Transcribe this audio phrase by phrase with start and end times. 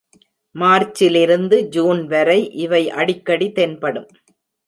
[0.55, 4.09] மார்ச்சிலிருந்து June வரை இவை அடிக்கடி தென்படும்.